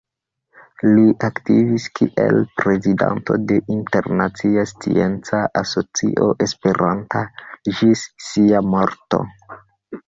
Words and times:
Li 0.85 1.03
aktivis 1.27 1.85
kiel 1.99 2.39
prezidanto 2.61 3.37
de 3.51 3.59
Internacia 3.77 4.65
Scienca 4.73 5.43
Asocio 5.63 6.33
Esperanta 6.49 7.25
ĝis 7.81 8.07
sia 8.33 8.69
morto. 8.75 9.25